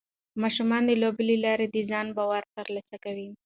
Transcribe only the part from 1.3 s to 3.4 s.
لارې د ځان باور ترلاسه کوي.